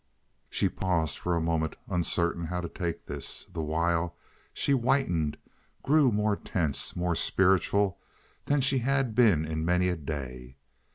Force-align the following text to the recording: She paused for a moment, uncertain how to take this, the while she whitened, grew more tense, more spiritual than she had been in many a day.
She 0.49 0.67
paused 0.67 1.19
for 1.19 1.35
a 1.35 1.39
moment, 1.39 1.75
uncertain 1.87 2.45
how 2.45 2.61
to 2.61 2.67
take 2.67 3.05
this, 3.05 3.45
the 3.45 3.61
while 3.61 4.15
she 4.51 4.71
whitened, 4.71 5.37
grew 5.83 6.11
more 6.11 6.35
tense, 6.35 6.95
more 6.95 7.13
spiritual 7.13 7.99
than 8.45 8.61
she 8.61 8.79
had 8.79 9.13
been 9.13 9.45
in 9.45 9.63
many 9.63 9.89
a 9.89 9.95
day. 9.95 10.55